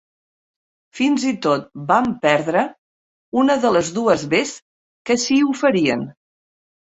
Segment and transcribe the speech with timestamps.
[0.99, 2.63] Fins i tot vam perdre
[3.41, 4.55] una de les dues bes
[5.11, 6.09] que s'hi oferien.